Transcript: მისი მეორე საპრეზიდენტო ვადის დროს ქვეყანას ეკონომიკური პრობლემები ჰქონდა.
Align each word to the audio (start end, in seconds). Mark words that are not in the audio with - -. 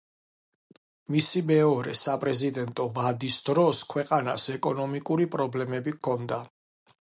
მისი 1.15 1.43
მეორე 1.51 1.93
საპრეზიდენტო 1.99 2.87
ვადის 2.95 3.37
დროს 3.51 3.83
ქვეყანას 3.93 4.47
ეკონომიკური 4.55 5.29
პრობლემები 5.37 5.95
ჰქონდა. 6.01 6.43